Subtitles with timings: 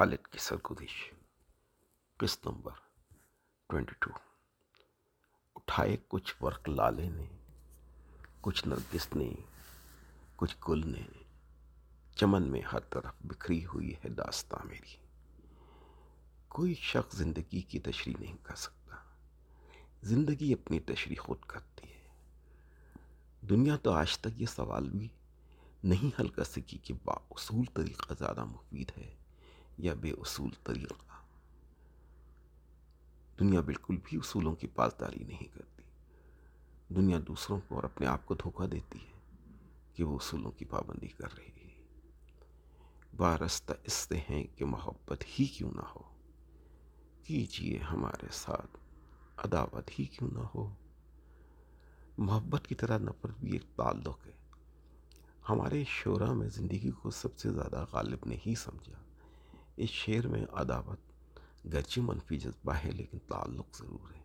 [0.00, 1.10] خالد کی سرگزش
[2.16, 2.70] قسط number?
[3.68, 4.10] Twenty two.
[5.54, 7.26] اٹھائے کچھ ورق لالے نے،
[8.40, 9.32] کچھ نرگس نے،
[10.36, 11.22] کچھ گل نے،
[12.16, 14.96] چمن میں ہر طرف بکھری ہوئی ہے داستان میری۔
[16.48, 18.96] کوئی شخص زندگی کی تشریح نہیں کر سکتا۔
[20.02, 22.08] زندگی اپنی تشریح خود کرتی ہے۔
[23.40, 25.08] دنیا تو آج تک یہ سوال بھی
[25.84, 29.19] نہیں حل کر سکی کہ با اصول طریقہ زیادہ مفید ہے۔
[29.80, 31.26] یا بے اصول طریقہ۔
[33.38, 35.82] دنیا بالکل بھی اصولوں کی پاسداری نہیں کرتی۔
[36.94, 39.12] دنیا دوسروں کو اور اپنے آپ کو دھوکہ دیتی ہے
[39.94, 41.84] کہ وہ اصولوں کی پابندی کر رہی ہے
[43.16, 46.02] بارستہ اس سے ہیں کہ محبت ہی کیوں نہ ہو۔
[47.24, 48.78] کیجیے ہمارے ساتھ
[49.36, 50.74] عداوت ہی کیوں نہ ہو۔
[52.18, 54.32] محبت کی طرح نفرت بھی ایک تعلق ہے۔
[55.48, 59.09] ہمارے شعرا میں زندگی کو سب سے زیادہ غالب نہیں سمجھا۔
[59.80, 60.98] اس شعر میں عداوت
[61.72, 64.22] گرچہ منفی جذبہ ہے لیکن تعلق ضرور ہے۔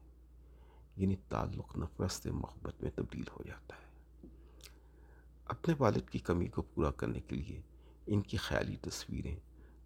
[0.96, 3.86] یعنی تعلق نفرت سے محبت میں تبدیل ہو جاتا ہے۔
[5.46, 7.62] اپنے والد کی کمی کو پورا کرنے کے لیے
[8.08, 9.36] ان کی خیالی تصویریں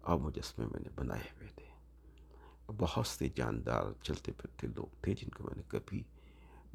[0.00, 1.66] اور مجسمے میں نے بنائے ہوئے تھے۔
[2.78, 6.02] بہت سے جاندار چلتے پھرتے لوگ تھے جن کو میں نے کبھی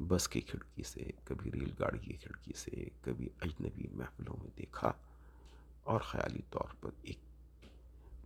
[0.00, 2.70] بس کی کھڑکی سے، کبھی ریل گاڑی کی کھڑکی سے،
[3.02, 4.92] کبھی اجنبی محفلوں میں دیکھا
[5.82, 7.18] اور خیالی طور پر ایک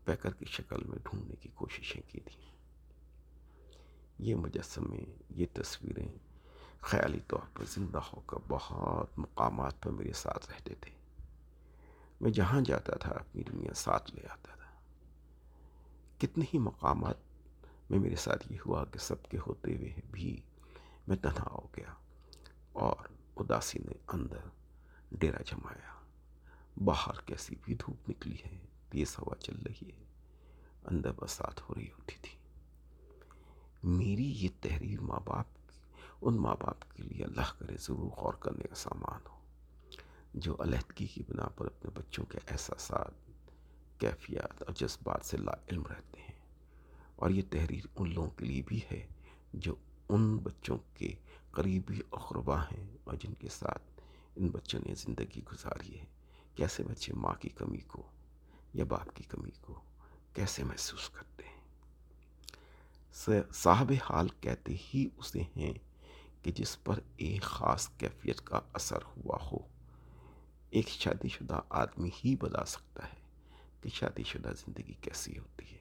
[0.04, 2.50] پیکر کی شکل میں ڈھونڈنے کی کوششیں کی تھیں۔
[4.18, 6.08] یہ مجسمے، یہ تصویریں
[6.80, 10.94] خیالی طور پر زندہ ہو کر بہت مقامات پر میرے ساتھ رہتے تھے۔
[12.20, 14.80] میں جہاں جاتا تھا، اپنی دنیا ساتھ لے آتا تھا۔
[16.18, 17.16] کتنے ہی مقامات
[17.90, 20.40] میں میرے ساتھ یہ ہوا کہ سب کے ہوتے ہوئے بھی
[21.08, 21.94] میں تنہا ہو گیا
[22.72, 24.48] اور اداسی نے اندر
[25.12, 26.04] ڈیرا جمایا۔
[26.84, 30.04] باہر کیسی بھی دھوپ نکلی ہے۔ تیز ہوا چل رہی ہے۔
[30.84, 32.38] اندر برسات ہو رہی ہوتی تھی۔
[33.84, 35.46] میری یہ تحریر ماں باپ
[36.22, 39.40] ان ماں باپ کے لیے اللہ کرے ضرور غور کرنے کا سامان ہو۔
[40.34, 43.12] جو علیحدگی کی بنا پر اپنے بچوں کے احساسات،
[44.00, 46.38] کیفیات اور جذبات سے لا علم رہتے ہیں۔
[47.16, 49.06] اور یہ تحریر ان لوگوں کے لیے بھی ہے
[49.52, 49.74] جو
[50.08, 51.14] ان بچوں کے
[51.50, 54.00] قریبی اقربا ہیں اور جن کے ساتھ
[54.36, 56.04] ان بچوں نے زندگی گزاری ہے۔
[56.54, 58.10] کیسے بچے ماں کی کمی کو
[58.74, 59.80] یا باپ کی کمی کو
[60.34, 61.60] کیسے محسوس کرتے ہیں؟
[63.52, 65.74] صاحب حال کہتے ہی اسے ہیں
[66.42, 69.58] کہ جس پر ایک خاص کیفیت کا اثر ہوا ہو۔
[70.70, 73.20] ایک شادی شدہ آدمی ہی بتا سکتا ہے
[73.80, 75.78] کہ شادی شدہ زندگی کیسی ہوتی ہے۔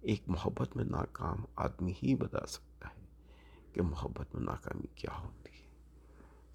[0.00, 3.04] ایک محبت میں ناکام آدمی ہی بتا سکتا ہے
[3.72, 5.70] کہ محبت میں ناکامی کیا ہوتی ہے۔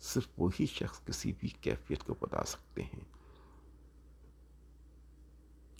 [0.01, 3.16] صرف وہی شخص کسی بھی کیفیت کو بتا سکتے ہیں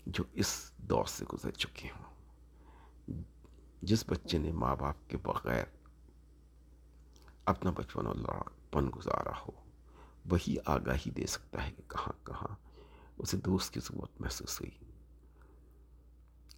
[0.08, 2.08] جو اس دور سے گزر چکے ہوں۔
[3.82, 5.64] جس بچے نے ماں باپ کے بغیر
[7.44, 9.50] اپنا بچپن اور پن گزارا ہو،
[10.30, 12.56] وہی آگاہی دے سکتا ہے کہ کہاں کہاں
[13.18, 14.92] اسے دوست کی ضرورت محسوس ہوئی۔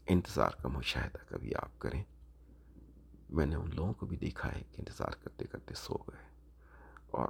[0.07, 2.05] انتظار کا مشاہدہ کبھی آپ کریں۔
[3.31, 6.29] میں نے ان لوگوں کو بھی دیکھا ہے کہ انتظار کرتے کرتے سو گئے
[7.07, 7.29] اور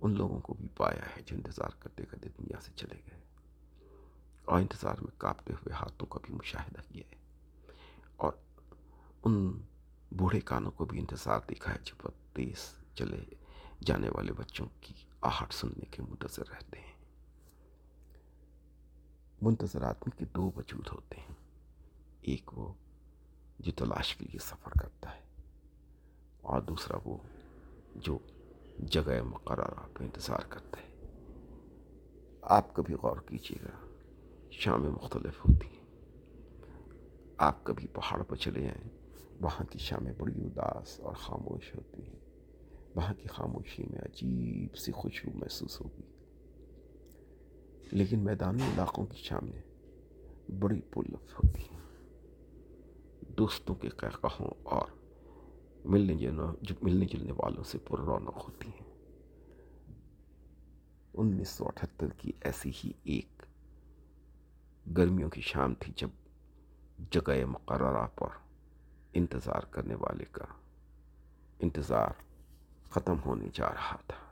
[0.00, 3.23] ان لوگوں کو بھی پایا ہے جو انتظار کرتے کرتے دنیا سے چلے گئے۔
[4.44, 7.16] اور انتظار میں کاپتے ہوئے ہاتھوں کا بھی مشاہدہ کیا ہے۔
[8.16, 8.32] اور
[9.24, 9.62] ان
[10.12, 13.24] بوڑھے کانوں کو بھی انتظار دیکھا ہے جو بہت تیز چلے
[13.84, 16.92] جانے والے بچوں کی آہٹ سننے کے منتظر رہتے ہیں۔
[19.42, 21.34] منتظر آدمی کے دو وجود ہوتے ہیں۔
[22.20, 22.72] ایک وہ
[23.58, 25.20] جو تلاش کے لیے سفر کرتا ہے
[26.40, 27.16] اور دوسرا وہ
[27.94, 28.18] جو
[28.78, 30.94] جگہ مقررہ پہ انتظار کرتا ہے۔
[32.42, 33.93] آپ کبھی غور کیجیے گا
[34.56, 35.84] شامیں مختلف ہوتی ہیں۔
[37.38, 38.88] آپ کبھی پہاڑ پر چلے جائیں،
[39.40, 42.20] وہاں کی شامیں بڑی اداس اور خاموش ہوتی ہیں۔
[42.94, 46.02] وہاں کی خاموشی میں عجیب سی خوشبو محسوس ہوگی۔
[47.92, 49.62] لیکن میدانی علاقوں کی شامیں
[50.52, 51.80] بڑی پرلف ہوتی ہیں۔
[53.38, 54.86] دوستوں کے قہقہوں اور
[55.84, 58.94] ملنے جلنے ملنے جلنے والوں سے پر رونق ہوتی ہیں۔
[61.14, 63.42] انیس سو اٹھہتر کی ایسی ہی ایک
[64.96, 66.08] گرمیوں کی شام تھی جب
[67.10, 68.28] جگہ مقررہ پر
[69.12, 70.44] انتظار کرنے والے کا
[71.58, 72.08] انتظار
[72.90, 74.23] ختم ہونے جا رہا تھا۔